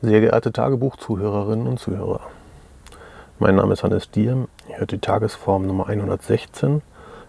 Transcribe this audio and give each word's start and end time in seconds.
Sehr 0.00 0.20
geehrte 0.20 0.52
Tagebuchzuhörerinnen 0.52 1.66
und 1.66 1.80
Zuhörer, 1.80 2.20
mein 3.40 3.56
Name 3.56 3.72
ist 3.72 3.82
Hannes 3.82 4.12
Diem. 4.12 4.46
Ihr 4.68 4.78
hört 4.78 4.92
die 4.92 4.98
Tagesform 4.98 5.66
Nummer 5.66 5.88
116 5.88 6.82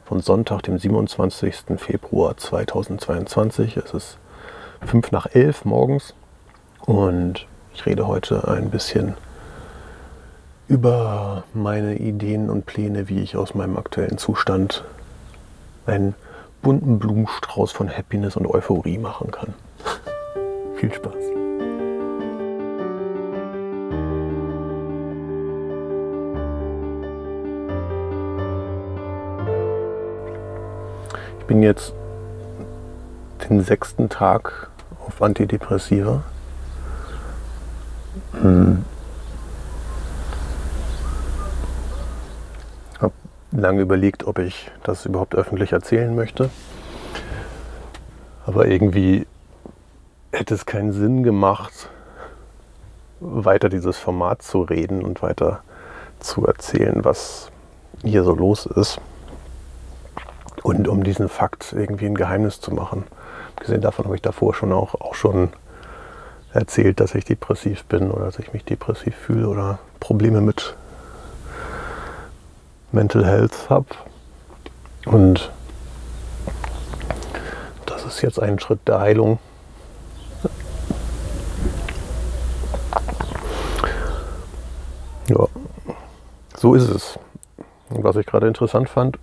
von 0.05 0.21
Sonntag, 0.21 0.61
dem 0.61 0.77
27. 0.77 1.63
Februar 1.77 2.37
2022. 2.37 3.75
Es 3.75 3.95
ist 3.95 4.17
5 4.85 5.11
nach 5.11 5.25
11 5.33 5.65
morgens 5.65 6.13
und 6.85 7.47
ich 7.73 7.87
rede 7.87 8.05
heute 8.05 8.47
ein 8.47 8.69
bisschen 8.69 9.15
über 10.67 11.45
meine 11.55 11.95
Ideen 11.95 12.51
und 12.51 12.67
Pläne, 12.67 13.09
wie 13.09 13.21
ich 13.21 13.35
aus 13.35 13.55
meinem 13.55 13.77
aktuellen 13.77 14.19
Zustand 14.19 14.83
einen 15.87 16.13
bunten 16.61 16.99
Blumenstrauß 16.99 17.71
von 17.71 17.89
Happiness 17.89 18.35
und 18.35 18.45
Euphorie 18.45 18.99
machen 18.99 19.31
kann. 19.31 19.55
Viel 20.75 20.93
Spaß. 20.93 21.38
Bin 31.49 31.63
jetzt 31.63 31.95
den 33.49 33.63
sechsten 33.63 34.07
Tag 34.07 34.69
auf 35.07 35.19
Antidepressiva. 35.19 36.21
Hm. 38.39 38.85
Habe 42.99 43.13
lange 43.51 43.81
überlegt, 43.81 44.27
ob 44.27 44.37
ich 44.37 44.69
das 44.83 45.07
überhaupt 45.07 45.33
öffentlich 45.33 45.71
erzählen 45.71 46.15
möchte. 46.15 46.51
Aber 48.45 48.67
irgendwie 48.67 49.25
hätte 50.31 50.53
es 50.53 50.67
keinen 50.67 50.93
Sinn 50.93 51.23
gemacht, 51.23 51.89
weiter 53.21 53.69
dieses 53.69 53.97
Format 53.97 54.43
zu 54.43 54.61
reden 54.61 55.03
und 55.03 55.23
weiter 55.23 55.63
zu 56.19 56.45
erzählen, 56.45 57.03
was 57.03 57.49
hier 58.03 58.23
so 58.23 58.35
los 58.35 58.67
ist. 58.67 59.01
Und 60.63 60.87
um 60.87 61.03
diesen 61.03 61.29
Fakt 61.29 61.73
irgendwie 61.73 62.05
ein 62.05 62.15
Geheimnis 62.15 62.59
zu 62.59 62.73
machen. 62.73 63.05
Gesehen 63.55 63.81
davon 63.81 64.05
habe 64.05 64.15
ich 64.15 64.21
davor 64.21 64.53
schon 64.53 64.71
auch, 64.71 64.95
auch 64.95 65.15
schon 65.15 65.49
erzählt, 66.53 66.99
dass 66.99 67.15
ich 67.15 67.25
depressiv 67.25 67.85
bin 67.85 68.11
oder 68.11 68.25
dass 68.25 68.39
ich 68.39 68.53
mich 68.53 68.65
depressiv 68.65 69.15
fühle 69.15 69.47
oder 69.47 69.79
Probleme 69.99 70.41
mit 70.41 70.75
Mental 72.91 73.25
Health 73.25 73.69
habe. 73.69 73.87
Und 75.05 75.51
das 77.85 78.05
ist 78.05 78.21
jetzt 78.21 78.41
ein 78.41 78.59
Schritt 78.59 78.79
der 78.87 78.99
Heilung. 78.99 79.39
Ja, 85.27 85.47
so 86.57 86.73
ist 86.73 86.89
es. 86.89 87.19
Was 87.89 88.15
ich 88.15 88.25
gerade 88.25 88.47
interessant 88.47 88.89
fand, 88.89 89.19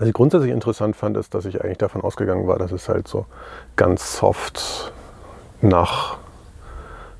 was 0.00 0.08
ich 0.08 0.14
grundsätzlich 0.14 0.50
interessant 0.50 0.96
fand, 0.96 1.18
ist, 1.18 1.34
dass 1.34 1.44
ich 1.44 1.62
eigentlich 1.62 1.76
davon 1.76 2.00
ausgegangen 2.00 2.48
war, 2.48 2.58
dass 2.58 2.72
es 2.72 2.88
halt 2.88 3.06
so 3.06 3.26
ganz 3.76 4.16
soft 4.16 4.94
nach 5.60 6.16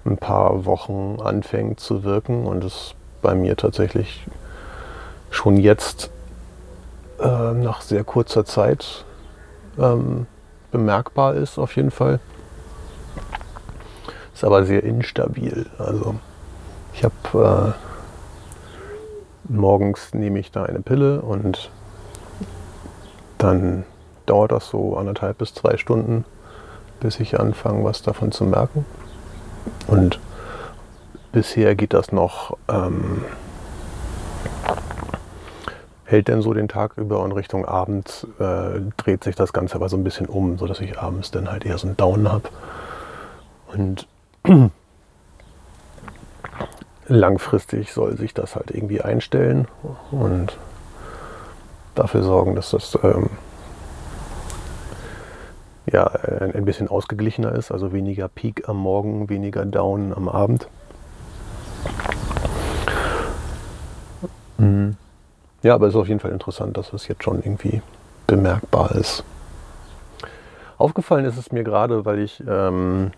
ein 0.07 0.17
paar 0.17 0.65
Wochen 0.65 1.19
anfängt 1.23 1.79
zu 1.79 2.05
wirken 2.05 2.47
und 2.47 2.65
es 2.65 2.95
bei 3.21 3.35
mir 3.35 3.59
tatsächlich 3.59 4.27
schon 5.29 5.59
jetzt 5.59 6.11
äh, 7.21 7.53
nach 7.53 7.83
sehr 7.83 8.03
kurzer 8.03 8.47
Zeit 8.47 9.05
ähm, 9.79 10.27
bemerkbar 10.73 11.35
ist, 11.35 11.59
auf 11.59 11.77
jeden 11.77 11.91
Fall. 11.91 12.19
Ist 14.33 14.43
aber 14.43 14.65
sehr 14.65 14.85
instabil. 14.85 15.67
Also 15.77 16.15
ich 16.95 17.05
habe 17.05 17.75
äh, 17.75 19.53
morgens 19.53 20.15
nehme 20.15 20.39
ich 20.39 20.51
da 20.51 20.63
eine 20.63 20.81
Pille 20.81 21.21
und 21.21 21.71
dann 23.41 23.85
dauert 24.27 24.53
das 24.53 24.69
so 24.69 24.97
anderthalb 24.97 25.39
bis 25.39 25.55
zwei 25.55 25.77
Stunden, 25.77 26.25
bis 27.01 27.19
ich 27.21 27.41
anfange, 27.41 27.85
was 27.85 28.03
davon 28.03 28.33
zu 28.33 28.45
merken. 28.45 28.85
Und 29.87 30.21
bisher 31.33 31.75
geht 31.75 31.95
das 31.95 32.13
noch, 32.13 32.57
ähm, 32.69 33.25
hält 36.05 36.29
dann 36.29 36.43
so 36.43 36.53
den 36.53 36.69
Tag 36.69 36.97
über 36.97 37.21
und 37.21 37.33
Richtung 37.33 37.65
Abend 37.65 38.27
äh, 38.39 38.81
dreht 38.97 39.25
sich 39.25 39.37
das 39.37 39.53
Ganze 39.53 39.77
aber 39.77 39.89
so 39.89 39.97
ein 39.97 40.05
bisschen 40.05 40.27
um, 40.27 40.59
sodass 40.59 40.81
ich 40.81 40.99
abends 40.99 41.31
dann 41.31 41.51
halt 41.51 41.65
eher 41.65 41.79
so 41.79 41.87
einen 41.87 41.97
Down 41.97 42.31
habe. 42.31 42.49
Und 43.73 44.07
langfristig 47.07 47.93
soll 47.93 48.17
sich 48.17 48.35
das 48.35 48.55
halt 48.55 48.71
irgendwie 48.71 49.01
einstellen 49.01 49.67
und 50.11 50.59
dafür 51.95 52.23
sorgen, 52.23 52.55
dass 52.55 52.71
das 52.71 52.99
ähm, 53.03 53.31
ja, 55.93 56.07
ein 56.07 56.65
bisschen 56.65 56.89
ausgeglichener 56.89 57.53
ist, 57.53 57.71
also 57.73 57.93
weniger 57.93 58.29
Peak 58.29 58.69
am 58.69 58.77
Morgen, 58.77 59.29
weniger 59.29 59.65
Down 59.65 60.13
am 60.15 60.29
Abend. 60.29 60.69
Mhm. 64.59 64.97
Ja, 65.63 65.75
aber 65.75 65.87
es 65.87 65.95
ist 65.95 66.01
auf 66.01 66.09
jeden 66.09 66.21
Fall 66.21 66.31
interessant, 66.31 66.77
dass 66.77 66.93
es 66.93 67.09
jetzt 67.09 67.25
schon 67.25 67.39
irgendwie 67.39 67.83
bemerkbar 68.27 68.93
ist. 68.93 69.25
Aufgefallen 70.79 71.25
ist 71.25 71.37
es 71.37 71.53
mir 71.53 71.65
gerade, 71.65 72.05
weil 72.05 72.21
ich 72.21 72.43
ähm, 72.49 73.11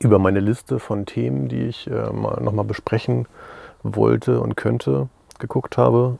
über 0.00 0.18
meine 0.18 0.40
Liste 0.40 0.78
von 0.78 1.06
Themen, 1.06 1.48
die 1.48 1.66
ich 1.66 1.88
äh, 1.88 2.10
mal, 2.10 2.40
nochmal 2.42 2.64
besprechen 2.64 3.26
wollte 3.82 4.40
und 4.40 4.56
könnte, 4.56 5.08
geguckt 5.38 5.76
habe 5.78 6.18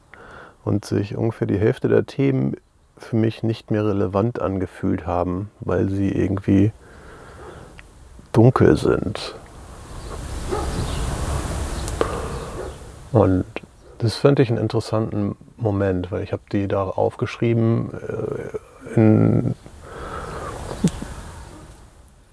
und 0.65 0.85
sich 0.85 1.17
ungefähr 1.17 1.47
die 1.47 1.59
Hälfte 1.59 1.89
der 1.89 2.07
Themen 2.07 2.57
für 2.97 3.17
mich 3.17 3.43
nicht 3.43 3.71
mehr 3.71 3.85
relevant 3.85 4.41
angefühlt 4.41 5.07
haben, 5.07 5.51
weil 5.61 5.89
sie 5.89 6.11
irgendwie 6.11 6.73
dunkel 8.33 8.77
sind. 8.77 9.35
Und 13.13 13.45
das 13.99 14.17
fand 14.17 14.39
ich 14.39 14.49
einen 14.51 14.59
interessanten 14.59 15.37
Moment, 15.57 16.13
weil 16.13 16.23
ich 16.23 16.33
habe 16.33 16.43
die 16.53 16.69
da 16.69 16.85
aufgeschrieben 16.85 17.91
äh, 17.93 18.95
in, 18.95 19.55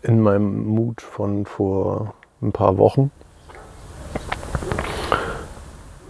in 0.01 0.21
meinem 0.21 0.65
Mut 0.65 1.01
von 1.01 1.45
vor 1.45 2.13
ein 2.41 2.51
paar 2.51 2.77
Wochen 2.77 3.11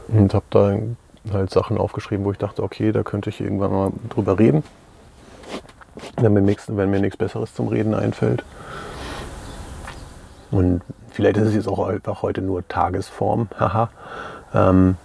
und 0.10 0.34
habe 0.34 0.46
da 0.50 0.78
halt 1.34 1.52
Sachen 1.52 1.78
aufgeschrieben, 1.78 2.26
wo 2.26 2.32
ich 2.32 2.38
dachte, 2.38 2.64
okay, 2.64 2.92
da 2.92 3.04
könnte 3.04 3.30
ich 3.30 3.42
irgendwann 3.42 3.72
mal 3.72 3.92
drüber 4.10 4.40
reden, 4.40 4.64
wenn 6.18 6.34
mir, 6.34 6.42
nichts, 6.42 6.66
wenn 6.68 6.90
mir 6.90 7.00
nichts 7.00 7.18
Besseres 7.18 7.54
zum 7.54 7.68
Reden 7.68 7.94
einfällt. 7.94 8.44
Und 10.52 10.82
vielleicht 11.12 11.38
ist 11.38 11.50
es 11.50 11.56
jetzt 11.56 11.68
auch 11.68 11.88
einfach 11.88 12.22
heute 12.22 12.42
nur 12.42 12.68
Tagesform, 12.68 13.48
haha. 13.60 13.90
Ähm, 14.54 14.96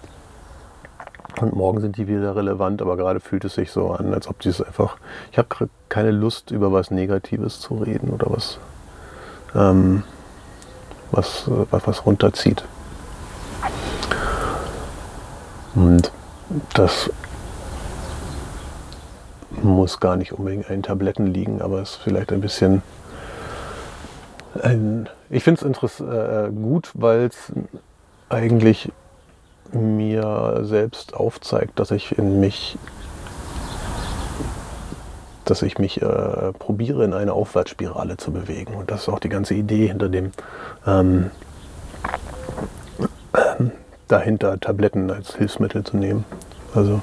und 1.41 1.57
morgen 1.57 1.81
sind 1.81 1.97
die 1.97 2.07
wieder 2.07 2.37
relevant, 2.37 2.83
aber 2.83 2.97
gerade 2.97 3.19
fühlt 3.19 3.45
es 3.45 3.55
sich 3.55 3.73
so 3.73 3.91
an, 3.91 4.13
als 4.13 4.29
ob 4.29 4.39
die 4.41 4.51
es 4.51 4.61
einfach. 4.61 4.97
Ich 5.31 5.39
habe 5.39 5.69
keine 5.89 6.11
Lust, 6.11 6.51
über 6.51 6.73
was 6.73 6.91
Negatives 6.91 7.59
zu 7.59 7.75
reden 7.77 8.11
oder 8.11 8.31
was, 8.31 8.59
ähm, 9.55 10.03
was, 11.11 11.51
was, 11.71 11.87
was 11.87 12.07
runterzieht. 12.07 12.65
Und 15.75 16.13
das 16.75 17.11
muss 19.63 20.01
gar 20.01 20.17
nicht 20.17 20.33
unbedingt 20.33 20.71
an 20.71 20.83
Tabletten 20.83 21.27
liegen, 21.27 21.63
aber 21.63 21.81
es 21.81 21.93
ist 21.93 22.03
vielleicht 22.03 22.33
ein 22.33 22.41
bisschen. 22.41 22.83
Ein, 24.63 25.09
ich 25.31 25.45
finde 25.45 25.67
es 25.67 26.01
äh, 26.01 26.51
gut, 26.51 26.91
weil 26.95 27.27
es 27.27 27.53
eigentlich 28.29 28.93
mir 29.73 30.61
selbst 30.63 31.15
aufzeigt, 31.15 31.79
dass 31.79 31.91
ich 31.91 32.19
in 32.19 32.41
mich, 32.41 32.77
dass 35.47 35.63
ich 35.63 35.79
mich 35.79 36.03
äh, 36.03 36.53
probiere, 36.59 37.05
in 37.05 37.15
eine 37.15 37.33
Aufwärtsspirale 37.33 38.19
zu 38.19 38.33
bewegen. 38.33 38.75
Und 38.75 38.91
das 38.91 39.03
ist 39.03 39.09
auch 39.09 39.21
die 39.21 39.31
ganze 39.31 39.55
Idee 39.55 39.87
hinter 39.87 40.11
dem 40.11 40.33
ähm, 40.87 41.31
dahinter, 44.13 44.61
Tabletten 44.61 45.11
als 45.11 45.35
Hilfsmittel 45.37 45.85
zu 45.85 45.97
nehmen. 45.97 46.25
Also 46.75 47.01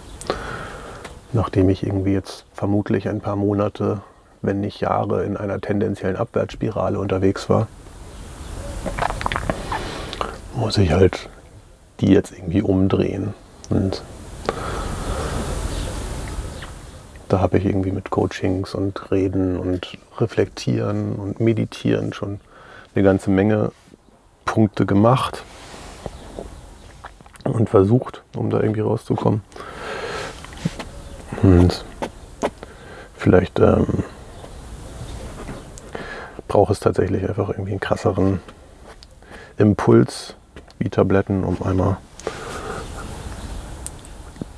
nachdem 1.33 1.69
ich 1.69 1.83
irgendwie 1.83 2.13
jetzt 2.13 2.45
vermutlich 2.53 3.09
ein 3.09 3.19
paar 3.19 3.35
Monate, 3.35 4.01
wenn 4.41 4.61
nicht 4.61 4.79
Jahre, 4.79 5.23
in 5.23 5.35
einer 5.35 5.59
tendenziellen 5.59 6.15
Abwärtsspirale 6.15 6.99
unterwegs 6.99 7.49
war, 7.49 7.67
muss 10.55 10.77
ich 10.77 10.91
halt 10.91 11.29
die 11.99 12.13
jetzt 12.13 12.31
irgendwie 12.31 12.61
umdrehen. 12.61 13.33
Und 13.69 14.03
da 17.27 17.39
habe 17.41 17.57
ich 17.57 17.65
irgendwie 17.65 17.91
mit 17.91 18.09
Coachings 18.11 18.73
und 18.75 19.11
Reden 19.11 19.57
und 19.57 19.97
Reflektieren 20.17 21.15
und 21.15 21.39
Meditieren 21.39 22.13
schon 22.13 22.39
eine 22.93 23.03
ganze 23.03 23.29
Menge 23.31 23.71
Punkte 24.45 24.85
gemacht 24.85 25.43
und 27.49 27.69
versucht, 27.69 28.23
um 28.35 28.49
da 28.49 28.59
irgendwie 28.59 28.81
rauszukommen. 28.81 29.41
Und 31.43 31.85
vielleicht 33.15 33.59
ähm, 33.59 34.03
braucht 36.47 36.71
es 36.71 36.79
tatsächlich 36.79 37.27
einfach 37.27 37.49
irgendwie 37.49 37.71
einen 37.71 37.79
krasseren 37.79 38.41
Impuls 39.57 40.35
wie 40.79 40.89
Tabletten, 40.89 41.43
um 41.43 41.61
einmal 41.61 41.97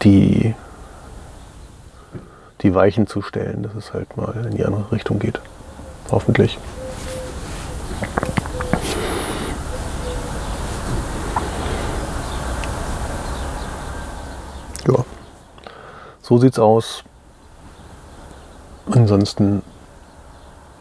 die, 0.03 0.55
die 2.61 2.73
Weichen 2.73 3.07
zu 3.07 3.21
stellen, 3.21 3.63
dass 3.63 3.75
es 3.75 3.93
halt 3.93 4.17
mal 4.17 4.45
in 4.45 4.55
die 4.55 4.65
andere 4.65 4.91
Richtung 4.91 5.19
geht. 5.19 5.39
Hoffentlich. 6.09 6.57
Ja, 14.87 15.05
so 16.21 16.37
sieht's 16.37 16.57
aus. 16.57 17.03
Ansonsten 18.89 19.61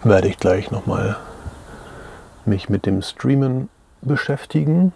werde 0.02 0.28
ich 0.28 0.38
gleich 0.38 0.70
nochmal 0.70 1.16
mich 2.46 2.68
mit 2.68 2.86
dem 2.86 3.02
Streamen 3.02 3.68
beschäftigen, 4.00 4.92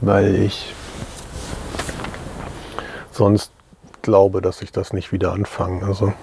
weil 0.00 0.34
ich 0.34 0.74
sonst 3.12 3.52
glaube, 4.00 4.40
dass 4.40 4.62
ich 4.62 4.72
das 4.72 4.92
nicht 4.92 5.12
wieder 5.12 5.32
anfange. 5.32 5.84
Also 5.84 6.14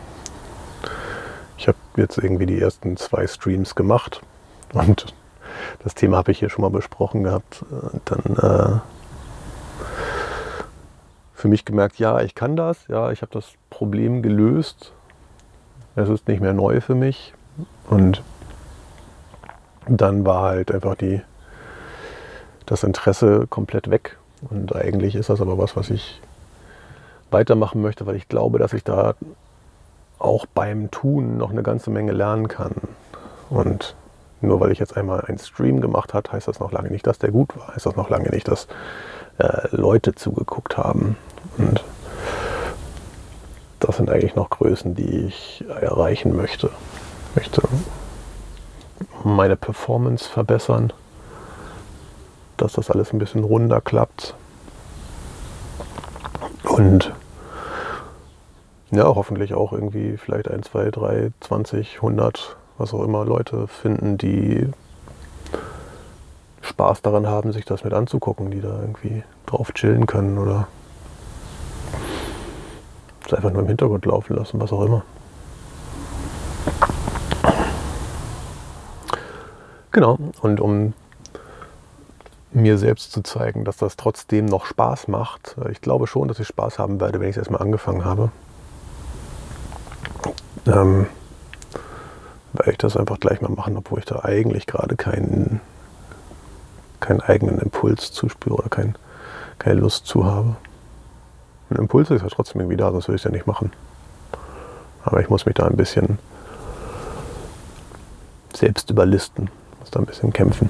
ich 1.58 1.68
habe 1.68 1.78
jetzt 1.98 2.18
irgendwie 2.18 2.48
die 2.48 2.60
ersten 2.60 2.98
zwei 2.98 3.28
Streams 3.28 3.76
gemacht 3.76 4.22
und 4.74 5.14
das 5.84 5.94
Thema 5.94 6.18
habe 6.18 6.32
ich 6.32 6.40
hier 6.40 6.50
schon 6.50 6.64
mal 6.64 6.72
besprochen 6.72 7.24
gehabt. 7.24 7.64
Dann 8.06 8.82
äh, 8.82 8.93
für 11.44 11.50
mich 11.50 11.66
gemerkt, 11.66 12.00
ja, 12.00 12.22
ich 12.22 12.36
kann 12.36 12.56
das, 12.56 12.88
ja, 12.88 13.12
ich 13.12 13.22
habe 13.22 13.34
das 13.34 13.56
Problem 13.70 14.22
gelöst. 14.22 14.94
Es 15.94 16.08
ist 16.08 16.26
nicht 16.30 16.40
mehr 16.40 16.54
neu 16.54 16.80
für 16.80 16.96
mich. 16.96 17.34
Und 17.90 18.24
dann 19.86 20.26
war 20.26 20.44
halt 20.44 20.72
einfach 20.72 20.96
die, 20.96 21.20
das 22.66 22.86
Interesse 22.86 23.46
komplett 23.50 23.90
weg. 23.90 24.18
Und 24.52 24.74
eigentlich 24.74 25.16
ist 25.16 25.30
das 25.30 25.42
aber 25.42 25.58
was, 25.58 25.76
was 25.76 25.90
ich 25.90 26.22
weitermachen 27.30 27.82
möchte, 27.82 28.06
weil 28.06 28.16
ich 28.16 28.30
glaube, 28.30 28.58
dass 28.58 28.72
ich 28.72 28.86
da 28.86 29.16
auch 30.20 30.46
beim 30.46 30.92
Tun 30.92 31.36
noch 31.36 31.52
eine 31.52 31.62
ganze 31.62 31.90
Menge 31.90 32.14
lernen 32.14 32.48
kann. 32.48 32.76
Und 33.50 33.98
nur 34.40 34.62
weil 34.62 34.72
ich 34.72 34.80
jetzt 34.80 34.96
einmal 34.96 35.20
einen 35.26 35.40
Stream 35.40 35.82
gemacht 35.82 36.14
habe, 36.14 36.32
heißt 36.32 36.48
das 36.48 36.62
noch 36.62 36.72
lange 36.72 36.90
nicht, 36.90 37.06
dass 37.06 37.20
der 37.20 37.32
gut 37.32 37.50
war. 37.58 37.76
Heißt 37.76 37.86
das 37.86 37.98
noch 37.98 38.10
lange 38.10 38.30
nicht, 38.30 38.48
dass 38.48 38.70
äh, 39.40 39.68
Leute 39.72 40.16
zugeguckt 40.16 40.78
haben. 40.78 41.18
Und 41.64 41.84
das 43.80 43.98
sind 43.98 44.10
eigentlich 44.10 44.36
noch 44.36 44.50
Größen, 44.50 44.96
die 44.96 45.28
ich 45.28 45.64
erreichen 45.82 46.36
möchte. 46.36 46.70
Ich 47.30 47.36
möchte 47.36 47.62
meine 49.24 49.56
Performance 49.56 50.30
verbessern, 50.30 50.94
dass 52.58 52.74
das 52.74 52.90
alles 52.90 53.14
ein 53.14 53.20
bisschen 53.20 53.44
runder 53.44 53.82
klappt. 53.82 54.36
Und 56.64 57.14
ja, 58.92 59.06
hoffentlich 59.06 59.54
auch 59.54 59.74
irgendwie 59.74 60.18
vielleicht 60.18 60.50
1, 60.50 60.68
2, 60.70 60.92
3, 60.92 61.32
20, 61.42 61.96
100, 61.96 62.56
was 62.78 62.94
auch 62.94 63.04
immer 63.04 63.26
Leute 63.26 63.68
finden, 63.68 64.18
die 64.18 64.70
Spaß 66.62 67.02
daran 67.02 67.28
haben, 67.28 67.52
sich 67.52 67.66
das 67.66 67.84
mit 67.84 67.94
anzugucken, 67.94 68.52
die 68.52 68.62
da 68.62 68.80
irgendwie 68.80 69.24
drauf 69.46 69.74
chillen 69.74 70.06
können 70.06 70.38
oder 70.38 70.68
einfach 73.36 73.52
nur 73.52 73.62
im 73.62 73.68
Hintergrund 73.68 74.06
laufen 74.06 74.36
lassen, 74.36 74.60
was 74.60 74.72
auch 74.72 74.84
immer. 74.84 75.04
Genau, 79.92 80.18
und 80.42 80.60
um 80.60 80.94
mir 82.52 82.78
selbst 82.78 83.12
zu 83.12 83.22
zeigen, 83.22 83.64
dass 83.66 83.78
das 83.78 83.96
trotzdem 83.96 84.46
noch 84.46 84.66
Spaß 84.66 85.08
macht. 85.08 85.56
Ich 85.72 85.82
glaube 85.82 86.08
schon, 86.08 86.28
dass 86.28 86.40
ich 86.40 86.48
Spaß 86.48 86.80
haben 86.80 87.00
werde, 87.00 87.20
wenn 87.20 87.30
ich 87.30 87.36
es 87.36 87.38
erstmal 87.38 87.62
angefangen 87.62 88.06
habe. 88.06 88.32
Ähm, 90.66 91.08
werde 92.54 92.72
ich 92.72 92.78
das 92.78 92.96
einfach 92.96 93.20
gleich 93.20 93.42
mal 93.42 93.52
machen, 93.52 93.76
obwohl 93.78 94.00
ich 94.00 94.06
da 94.06 94.24
eigentlich 94.24 94.68
gerade 94.68 94.96
keinen, 94.96 95.62
keinen 97.00 97.22
eigenen 97.22 97.60
Impuls 97.60 98.12
zuspüre 98.12 98.56
oder 98.56 98.70
kein, 98.70 98.96
keine 99.60 99.80
Lust 99.80 100.06
zu 100.06 100.26
habe. 100.26 100.56
Ein 101.74 101.80
Impuls 101.80 102.12
ist 102.12 102.22
ja 102.22 102.28
trotzdem 102.28 102.62
irgendwie 102.62 102.78
da, 102.78 102.92
sonst 102.92 103.08
würde 103.08 103.16
ich 103.16 103.22
es 103.22 103.26
ja 103.26 103.32
nicht 103.32 103.48
machen. 103.48 103.72
Aber 105.04 105.22
ich 105.22 105.30
muss 105.30 105.48
mich 105.48 105.56
da 105.56 105.66
ein 105.66 105.76
bisschen 105.76 106.20
selbst 108.54 108.92
überlisten, 108.92 109.50
muss 109.80 109.90
da 109.90 110.00
ein 110.00 110.06
bisschen 110.06 110.32
kämpfen. 110.32 110.70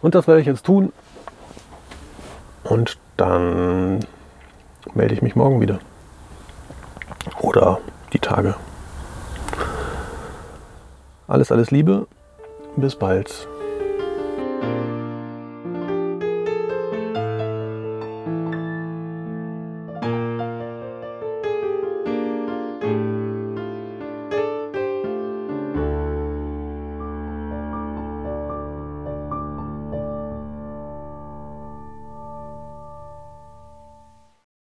Und 0.00 0.14
das 0.14 0.28
werde 0.28 0.40
ich 0.40 0.46
jetzt 0.46 0.64
tun. 0.64 0.92
Und 2.62 2.96
dann 3.16 3.98
melde 4.94 5.14
ich 5.14 5.22
mich 5.22 5.34
morgen 5.34 5.60
wieder. 5.60 5.80
Oder 7.40 7.80
die 8.12 8.20
Tage. 8.20 8.54
Alles, 11.26 11.50
alles 11.50 11.72
Liebe. 11.72 12.06
Bis 12.76 12.94
bald. 12.94 13.49